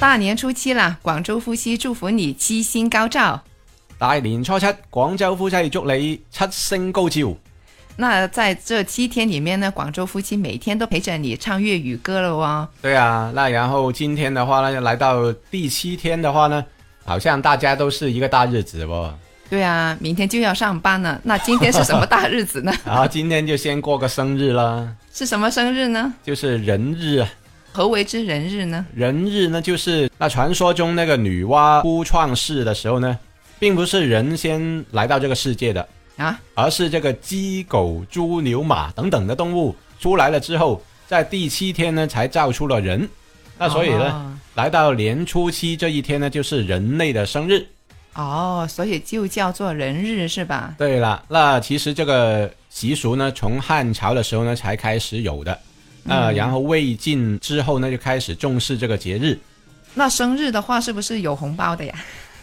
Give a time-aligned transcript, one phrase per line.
[0.00, 3.40] 大年初七啦，广州夫妻祝福你七星高照。
[3.98, 7.32] 大年初七，广州夫妻祝你七星高照。
[7.96, 12.68] 那在这七天里面呢，广州夫妻每天都陪着你唱粤语歌了哦。
[12.82, 16.62] 对啊，那然后今天的话，呢，来到第七天的话呢，
[17.04, 19.16] 好像大家都是一个大日子哦。
[19.48, 22.72] 对啊，明天就要上班了，那今天是什么大日子呢？
[22.84, 24.92] 啊，今天就先过个生日啦。
[25.12, 26.12] 是什么生日呢？
[26.24, 27.24] 就是人日。
[27.74, 28.86] 何为之人日呢？
[28.94, 33.18] 人日呢，就是那传说中那个女娲初创世的时候呢，
[33.58, 35.84] 并不是人先来到这个世界的
[36.16, 43.08] 啊，而是这个鸡、狗、猪、牛、马等等的动物出来了之后，在第七天呢才造出了人。
[43.58, 47.66] 那所以呢，来到年初七这一天呢，就是人类的生日。
[48.14, 50.76] 哦，所以就叫做人日是吧？
[50.78, 55.58] 对了，那其实这个习俗呢，从汉朝的时候呢才开始有的。
[56.08, 59.38] 啊，然后魏晋之后呢，就开始重视这个节日。
[59.94, 61.94] 那生日的话，是不是有红包的呀？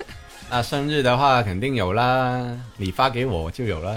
[0.50, 2.44] 那生日的话，肯定有啦，
[2.76, 3.96] 你发给我就有了。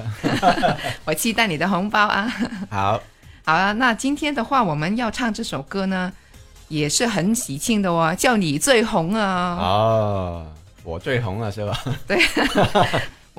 [1.05, 2.31] 我期待你的红包啊！
[2.71, 3.01] 好，
[3.43, 3.71] 好啊。
[3.73, 6.11] 那今天的话，我们要唱这首歌呢，
[6.69, 9.57] 也是很喜庆的哦，叫你最红啊。
[9.59, 10.47] 哦，
[10.83, 11.83] 我最红了是吧？
[12.07, 12.19] 对。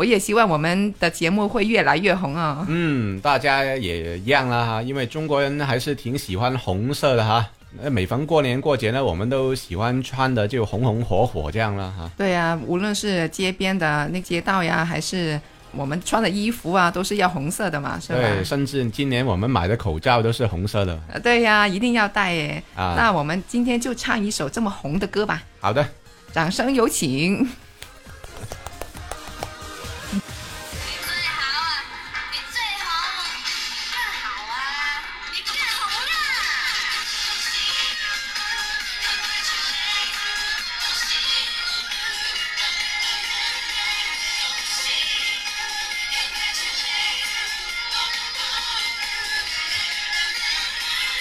[0.01, 2.65] 我也希望我们的节目会越来越红哦。
[2.69, 7.45] 嗯，大家也一样啦哈，因为中国人还是挺喜欢红色的哈。
[7.83, 12.11] 那每逢过年过节呢，我们都喜欢穿的就红红火火这样了哈。
[12.17, 15.39] 对呀，无论是街边的那街道呀，还是
[15.73, 18.19] 我们穿的衣服啊，都是要红色的嘛，是吧？
[18.21, 20.99] 对，甚至今年我们买的口罩都是红色的。
[21.23, 22.35] 对呀，一定要戴。
[22.75, 25.43] 啊，那我们今天就唱一首这么红的歌吧。
[25.61, 25.87] 好的，
[26.33, 27.47] 掌声有请。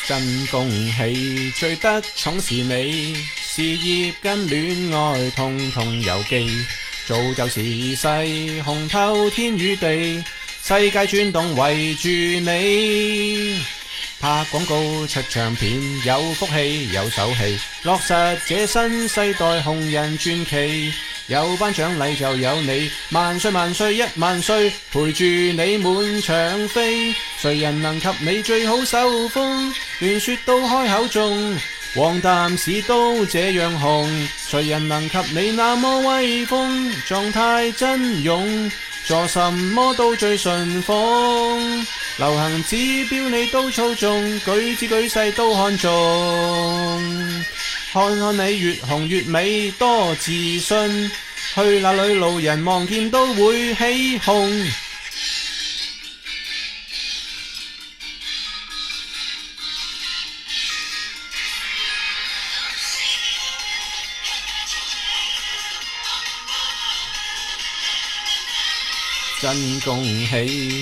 [0.09, 6.49] 真恭喜，最得寵是你，事業跟戀愛通通有機，
[7.05, 7.63] 早就是
[7.95, 9.87] 世紅透天與地，
[10.63, 13.61] 世界轉動圍住你，
[14.19, 20.91] 拍廣告出唱片有福氣有手氣，落實這新世代紅人傳奇。
[21.29, 27.13] 有颁奖礼就有你，万岁万岁一万岁，陪住你满场飞。
[27.39, 29.71] 谁人能及你最好手风？
[29.99, 31.55] 连说都开口中，
[31.95, 34.11] 黄淡是都这样红。
[34.49, 36.91] 谁人能及你那么威风？
[37.07, 38.71] 状态真勇，
[39.05, 41.85] 做什么都最顺风。
[42.17, 47.39] 流行指标你都操纵，举子举世都看中。
[48.01, 51.11] 看看你越红越美，多自信。
[51.53, 54.49] 去那里路人望见都会起哄。
[69.41, 70.37] 真恭喜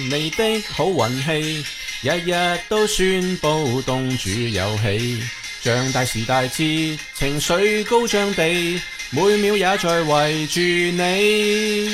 [0.08, 1.66] 你的好运气，
[2.04, 5.24] 日日都宣布东主有喜。
[5.62, 8.80] 像大时大节，情绪高涨地，
[9.10, 11.90] 每秒也在围住你。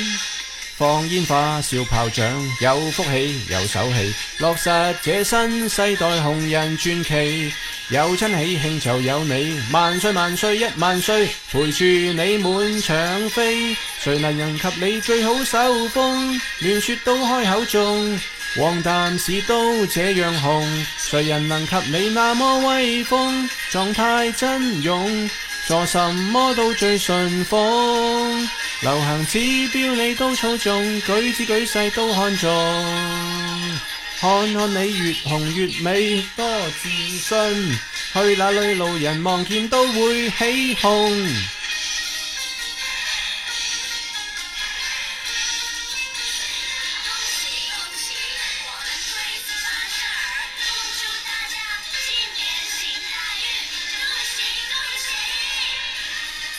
[0.76, 2.26] 放烟花，烧炮仗，
[2.60, 4.68] 有福气，有手气，落实
[5.02, 7.52] 这新世代红人传奇。
[7.90, 13.74] 有亲喜庆就有你，万岁万岁一万岁，陪住你满场飞。
[14.02, 18.20] 谁能人及你最好手风，乱说都开口中。
[18.56, 20.64] 黄旦士都这样红，
[20.96, 23.50] 谁人能及你那么威风？
[23.70, 25.28] 状态真勇，
[25.66, 28.48] 做什么都最顺风。
[28.80, 29.38] 流行指
[29.72, 33.80] 标你都操纵，举止举世都看中。
[34.20, 36.46] 看看你越红越美，多
[36.80, 37.76] 自信，
[38.12, 41.10] 去哪里路人望见都会起哄。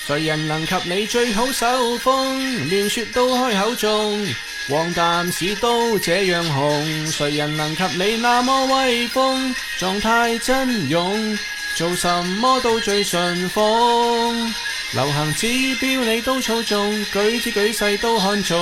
[0.07, 4.23] 谁人能及你最好手风，乱说都开口中，
[4.69, 11.35] 旺淡是都这样红，谁人能及你那么威风，状态真勇，
[11.75, 14.53] 做什么都最顺风，
[14.93, 15.47] 流行指
[15.81, 18.53] 标你都操纵，举止举世都看重，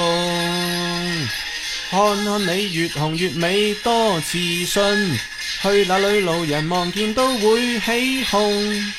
[1.90, 5.20] 看看你越红越美多自信，
[5.62, 8.94] 去哪里路人望见都会起哄。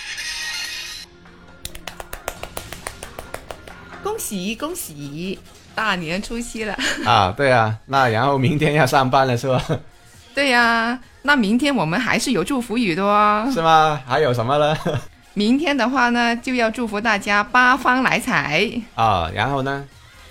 [4.17, 5.37] 恭喜恭喜，
[5.75, 7.35] 大年初七了 啊！
[7.37, 9.61] 对啊，那然后明天要上班了是吧？
[10.33, 13.45] 对呀，那明天我们还是有祝福语的哦。
[13.53, 14.01] 是吗？
[14.07, 14.77] 还有什么呢？
[15.35, 19.29] 明天的话呢，就要祝福大家八方来财啊！
[19.35, 19.85] 然后呢？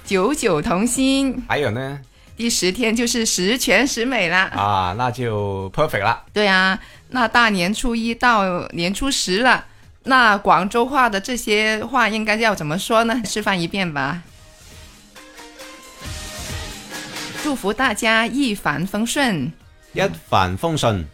[0.05, 1.43] 九九同心。
[1.49, 1.99] 还有呢？
[2.37, 4.95] 第十天就是十全十美了啊！
[4.97, 6.21] 那就 perfect 了。
[6.31, 6.79] 对啊，
[7.09, 9.65] 那大年初一到年初十了。
[10.05, 13.21] 那广州话的这些话应该要怎么说呢？
[13.23, 14.21] 示范一遍吧。
[17.41, 19.51] 祝福大家一帆风顺。
[19.93, 21.05] 一帆风顺。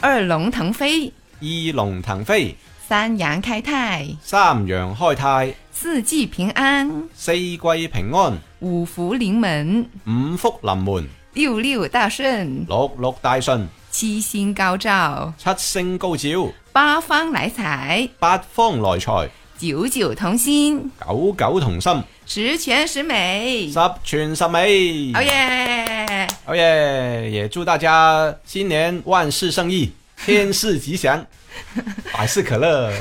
[0.00, 1.10] 二龙腾飞。
[1.40, 2.54] 二龙腾飞。
[2.86, 4.08] 三羊开泰。
[4.22, 5.54] 三羊开泰。
[5.72, 7.08] 四季平安。
[7.14, 7.56] 四季
[7.88, 8.36] 平安。
[8.60, 9.86] 五福临门。
[10.06, 11.08] 五福临门。
[11.34, 12.66] 六六大顺。
[12.66, 13.66] 六六大顺。
[13.90, 15.32] 七星高照。
[15.38, 16.52] 七星高照。
[16.72, 19.10] 八方来财，八方来财；
[19.58, 21.92] 九九同心，九九同心；
[22.24, 25.10] 十全十美，十全十美。
[25.12, 27.28] 哦耶，哦耶！
[27.30, 29.92] 也祝大家新年万事胜意，
[30.28, 31.26] 万 事吉祥，
[32.12, 32.92] 百事可乐，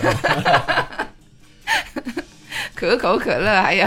[2.74, 3.62] 可口可乐。
[3.62, 3.86] 还有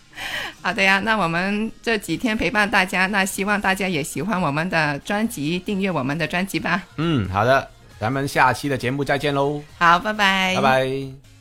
[0.62, 6.80] 好的呀，那我们这几天陪伴大家，那希望大家也喜欢我们的专辑，订阅我们的专辑吧。
[6.96, 7.70] 嗯，好的。
[8.00, 9.60] 咱们下期的节目再见喽！
[9.78, 11.37] 好，拜拜，拜拜。